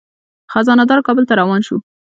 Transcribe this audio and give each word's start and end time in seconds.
خزانه 0.51 0.83
دار 0.89 0.99
کابل 1.07 1.23
ته 1.29 1.33
روان 1.41 1.61
شو. 1.67 1.77